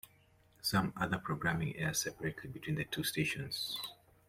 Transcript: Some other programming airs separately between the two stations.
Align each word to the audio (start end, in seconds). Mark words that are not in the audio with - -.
Some 0.63 0.93
other 0.97 1.19
programming 1.19 1.75
airs 1.77 2.01
separately 2.01 2.49
between 2.49 2.75
the 2.75 2.85
two 2.85 3.03
stations. 3.03 3.77